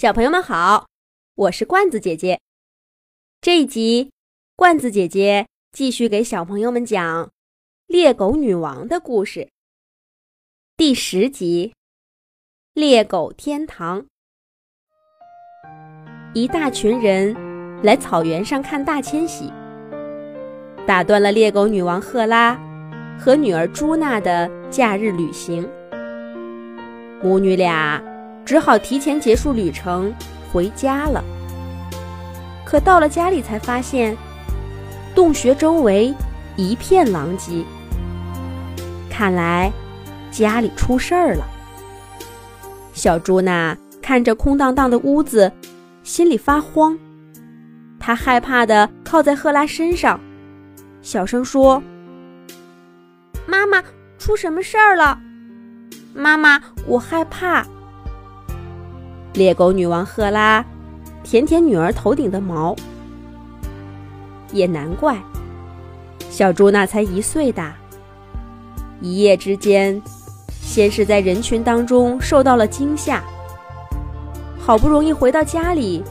[0.00, 0.86] 小朋友们好，
[1.34, 2.40] 我是罐子姐姐。
[3.42, 4.10] 这一集，
[4.56, 7.26] 罐子姐姐继续给小朋友们讲
[7.86, 9.50] 《猎狗女王》的故事。
[10.74, 11.74] 第十集，
[12.72, 14.00] 《猎狗天堂》。
[16.32, 17.36] 一大群人
[17.82, 19.52] 来草原上看大迁徙，
[20.86, 22.58] 打断了猎狗女王赫拉
[23.18, 25.68] 和女儿朱娜的假日旅行。
[27.22, 28.02] 母女俩。
[28.44, 30.12] 只好提前结束旅程
[30.52, 31.22] 回家了。
[32.64, 34.16] 可到了家里才发现，
[35.14, 36.14] 洞穴周围
[36.56, 37.64] 一片狼藉，
[39.10, 39.72] 看来
[40.30, 41.44] 家里出事儿了。
[42.92, 45.50] 小朱娜看着空荡荡的屋子，
[46.02, 46.98] 心里发慌。
[47.98, 50.20] 她害怕的靠在赫拉身上，
[51.02, 51.82] 小声说
[53.46, 53.82] ：“妈妈，
[54.18, 55.18] 出什么事儿了？
[56.14, 57.66] 妈妈，我害怕。”
[59.32, 60.64] 猎狗女王赫拉
[61.22, 62.74] 舔舔女儿头顶的毛，
[64.52, 65.16] 也难怪，
[66.28, 67.74] 小猪那才一岁大，
[69.00, 70.00] 一夜之间，
[70.60, 73.22] 先是在人群当中受到了惊吓，
[74.58, 76.02] 好不容易回到家里，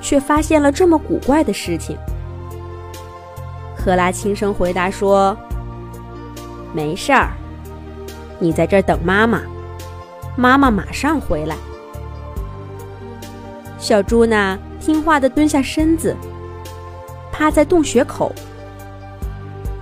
[0.00, 1.96] 却发现了这么古怪的事情。
[3.76, 5.36] 赫拉轻声回答说
[6.72, 7.32] ：“没事儿，
[8.38, 9.42] 你在这儿等妈妈，
[10.36, 11.56] 妈妈马上回来。”
[13.82, 16.16] 小猪呢，听话的蹲下身子，
[17.32, 18.32] 趴在洞穴口。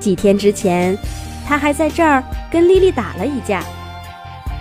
[0.00, 0.96] 几天之前，
[1.46, 3.62] 他还在这儿跟莉莉打了一架，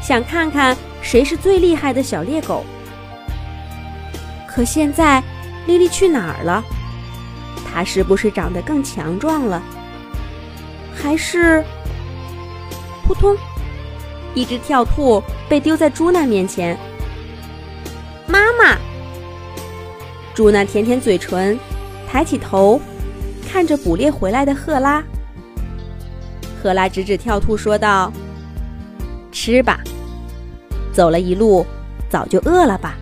[0.02, 2.66] 想看看谁是最厉害的小猎狗。
[4.46, 5.24] 可现在，
[5.66, 6.62] 莉莉去哪儿了？
[7.74, 9.64] 她是不是长得更强壮了？
[10.94, 11.64] 还是……
[13.08, 13.38] 扑通，
[14.36, 16.78] 一只跳兔被丢在猪娜面前。
[18.28, 18.78] 妈妈。
[20.34, 21.60] 朱娜舔舔嘴唇，
[22.08, 22.80] 抬起头，
[23.48, 25.04] 看着捕猎回来的赫拉。
[26.62, 28.12] 赫拉指指跳兔，说道
[29.32, 29.80] ：“吃吧，
[30.94, 31.66] 走了一路，
[32.10, 32.96] 早就饿了吧？”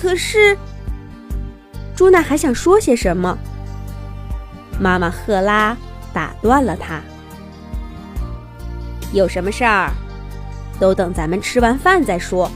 [0.00, 0.56] 可是，
[1.94, 3.36] 朱娜还想说些什么，
[4.80, 5.76] 妈妈赫拉
[6.12, 7.02] 打断了她
[9.12, 9.90] ：“有什么事儿，
[10.80, 12.50] 都等咱们吃完饭再说。”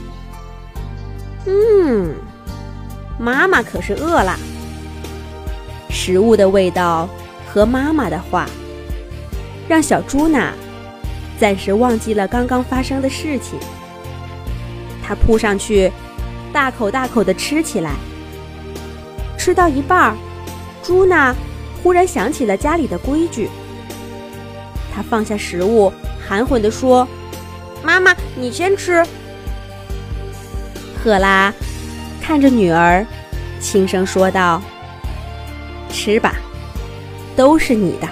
[1.45, 2.15] 嗯。
[3.21, 4.35] 妈妈可是饿了。
[5.91, 7.07] 食物的味道
[7.47, 8.47] 和妈妈的话，
[9.67, 10.51] 让小猪娜
[11.39, 13.59] 暂时忘记了刚刚发生的事情。
[15.03, 15.91] 她扑上去，
[16.51, 17.91] 大口大口的吃起来。
[19.37, 20.17] 吃到一半，
[20.81, 21.35] 猪娜
[21.83, 23.47] 忽然想起了家里的规矩。
[24.95, 25.93] 她放下食物，
[26.27, 27.07] 含混地说
[27.85, 29.05] ：“妈妈，你先吃。”
[31.03, 31.53] 赫拉。
[32.31, 33.05] 看着女儿，
[33.59, 34.61] 轻声说道
[35.91, 36.35] ：“吃吧，
[37.35, 38.07] 都是你的。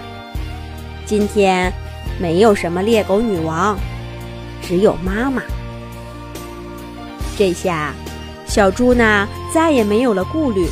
[1.05, 1.71] 今天
[2.19, 3.79] 没有什么猎狗女王，
[4.61, 5.41] 只有妈妈。”
[7.39, 7.93] 这下，
[8.45, 10.67] 小猪呢再也没有了顾虑，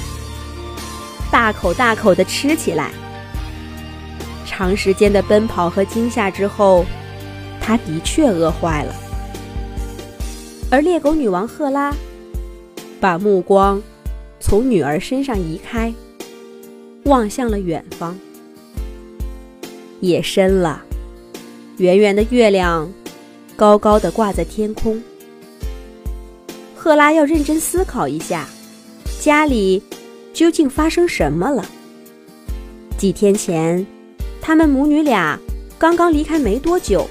[1.32, 2.92] 大口大口的吃起来。
[4.46, 6.86] 长时间的奔跑和惊吓之后，
[7.62, 8.94] 它的确饿坏了。
[10.70, 11.94] 而猎狗女王赫拉。
[13.00, 13.82] 把目光
[14.40, 15.94] 从女儿身上移开，
[17.04, 18.18] 望向了远方。
[20.02, 20.84] 夜深了，
[21.78, 22.92] 圆圆的月亮
[23.56, 25.02] 高高的挂在天空。
[26.76, 28.48] 赫拉要认真思考一下，
[29.20, 29.82] 家里
[30.34, 31.66] 究竟发生什么了？
[32.98, 33.86] 几天前，
[34.42, 35.40] 他们母女俩
[35.78, 37.08] 刚刚离开没多久，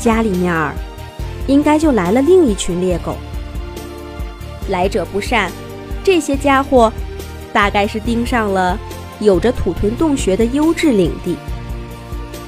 [0.00, 0.74] 家里面儿
[1.46, 3.16] 应该就来了另一群猎狗。
[4.68, 5.50] 来者不善，
[6.04, 6.92] 这些家伙
[7.52, 8.78] 大概是盯上了
[9.20, 11.36] 有着土屯洞穴的优质领地，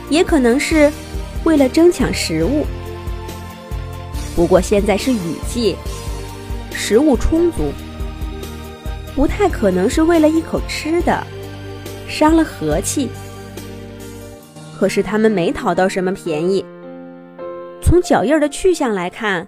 [0.09, 0.91] 也可能是
[1.45, 2.65] 为了争抢食物。
[4.35, 5.77] 不过现在是雨季，
[6.73, 7.73] 食物充足，
[9.15, 11.25] 不太可能是为了一口吃的
[12.09, 13.09] 伤了和气。
[14.77, 16.65] 可是他们没讨到什么便宜。
[17.81, 19.47] 从脚印的去向来看，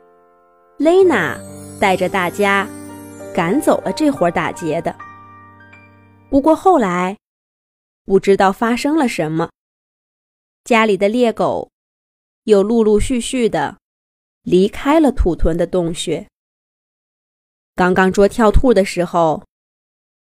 [0.78, 1.36] 雷娜。
[1.78, 2.66] 带着大家
[3.34, 4.96] 赶走了这伙打劫的。
[6.30, 7.18] 不过后来，
[8.04, 9.50] 不知道发生了什么，
[10.64, 11.70] 家里的猎狗
[12.44, 13.78] 又陆陆续续的
[14.42, 16.26] 离开了土屯的洞穴。
[17.74, 19.44] 刚刚捉跳兔的时候，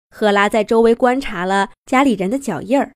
[0.10, 2.94] 赫拉在周围观察了家里人的脚印儿。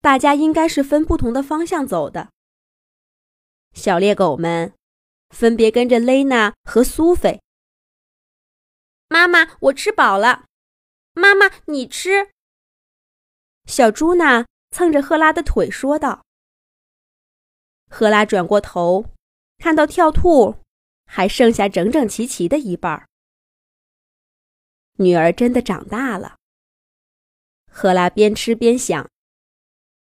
[0.00, 2.30] 大家应该是分不同的方向走的。
[3.72, 4.72] 小猎狗们。
[5.32, 7.42] 分别跟着雷娜和苏菲，
[9.08, 10.44] 妈妈，我吃饱了。
[11.14, 12.30] 妈妈，你吃。
[13.66, 16.24] 小朱娜，蹭着赫拉的腿说道。
[17.88, 19.06] 赫拉转过头，
[19.58, 20.62] 看到跳兔
[21.06, 23.08] 还剩下整整齐齐的一半儿。
[24.98, 26.36] 女儿真的长大了。
[27.70, 29.10] 赫拉边吃边想，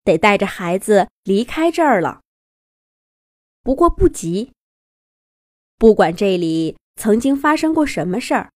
[0.04, 2.22] 得带着孩子离开这儿了。
[3.62, 4.54] 不过不急，
[5.80, 8.52] 不管这里曾经发生过什么事儿，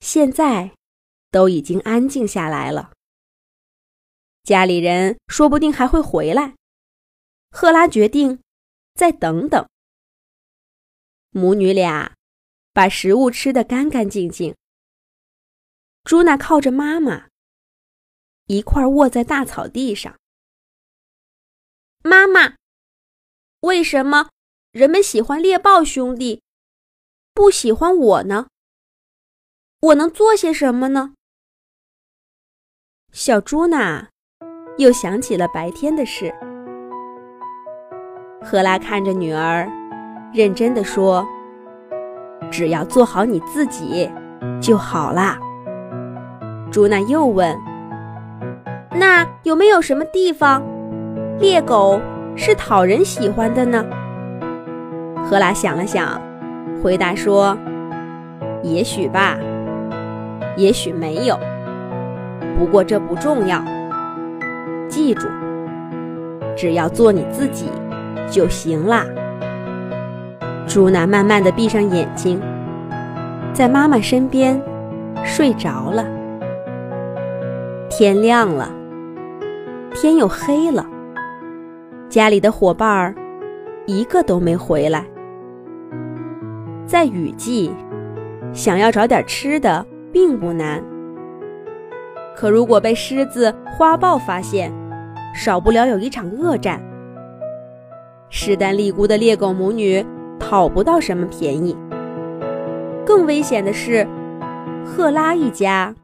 [0.00, 0.74] 现在
[1.30, 2.92] 都已经安静下来了。
[4.42, 6.54] 家里人说不定还会回来。
[7.50, 8.40] 赫拉决定
[8.94, 9.68] 再等等。
[11.28, 12.14] 母女俩
[12.72, 14.56] 把食物吃得干干净净。
[16.04, 17.28] 朱娜靠着妈妈，
[18.46, 20.18] 一块卧在大草地上。
[22.02, 22.56] 妈妈，
[23.60, 24.30] 为什么
[24.72, 26.42] 人们喜欢猎豹兄弟，
[27.32, 28.48] 不喜欢我呢？
[29.80, 31.14] 我能做些什么呢？
[33.10, 34.10] 小朱娜
[34.76, 36.34] 又想起了白天的事。
[38.42, 39.66] 赫拉看着女儿，
[40.34, 41.26] 认真的说
[42.52, 44.10] ：“只要做好你自己
[44.60, 45.38] 就好啦。”
[46.70, 47.58] 朱娜又问
[48.92, 50.62] ：“那有没有什么地方，
[51.40, 51.98] 猎狗
[52.36, 53.82] 是讨人喜欢的呢？”
[55.28, 56.18] 赫拉想了想，
[56.82, 57.54] 回答说
[58.64, 59.36] ：“也许吧，
[60.56, 61.38] 也许没有。
[62.58, 63.62] 不过这不重要。
[64.88, 65.28] 记住，
[66.56, 67.66] 只要做你自己。”
[68.30, 69.06] 就行啦。
[70.66, 72.38] 朱娜慢慢的闭上眼睛，
[73.54, 74.60] 在妈妈身边
[75.24, 76.04] 睡着了。
[77.88, 78.70] 天亮了，
[79.94, 80.84] 天又黑了。
[82.10, 83.14] 家里的伙伴儿
[83.86, 85.06] 一个都没回来。
[86.88, 87.70] 在雨季，
[88.54, 90.82] 想要找点吃的并不难。
[92.34, 94.72] 可如果被狮子、花豹发现，
[95.34, 96.80] 少不了有一场恶战。
[98.30, 100.02] 势单力孤的猎狗母女
[100.40, 101.76] 讨不到什么便宜。
[103.04, 104.06] 更危险的是，
[104.82, 105.94] 赫拉一家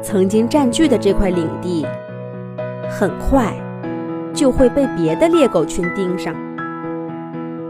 [0.00, 1.84] 曾经占据的这块领地，
[2.88, 3.52] 很快
[4.32, 6.32] 就会被别的猎狗群盯上。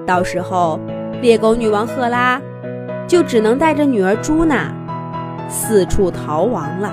[0.06, 0.78] 到时候，
[1.22, 2.38] 猎狗女王赫拉
[3.06, 4.72] 就只能带着女儿朱娜
[5.48, 6.92] 四处逃亡了。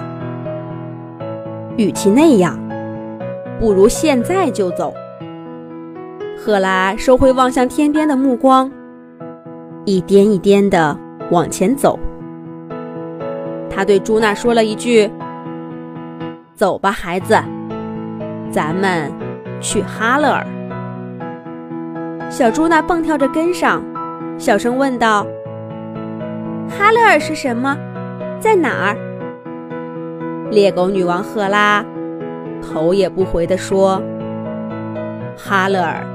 [1.78, 2.58] 与其那样，
[3.60, 4.94] 不如现在就走。
[6.38, 8.72] 赫拉收回望向天边的目光，
[9.86, 10.98] 一颠一颠的
[11.30, 12.00] 往前走。
[13.70, 15.12] 他对朱娜说了一句
[16.56, 17.38] ：“走吧，孩子，
[18.50, 19.12] 咱们
[19.60, 20.46] 去哈勒尔。”
[22.30, 23.84] 小朱娜蹦跳着跟上，
[24.38, 25.28] 小声问道
[26.70, 27.78] ：“哈勒尔是什么？
[28.40, 28.98] 在哪儿？”
[30.52, 31.86] 猎狗女王赫拉
[32.62, 34.02] 头也不回地说
[35.38, 36.06] ：“哈勒尔。”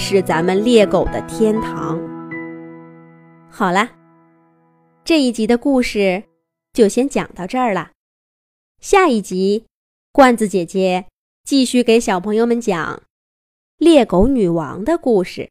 [0.00, 1.98] 是咱们猎狗的天堂。
[3.50, 3.90] 好啦，
[5.02, 6.22] 这一集的故事
[6.72, 7.90] 就先讲到这儿了。
[8.80, 9.64] 下一集，
[10.12, 11.06] 罐子姐姐
[11.44, 13.02] 继续给小朋友们讲
[13.78, 15.46] 猎狗女王的故事。